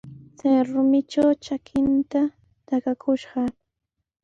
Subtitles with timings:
[0.37, 2.21] Chay rumitraw trakinta
[2.67, 3.41] takakushqa.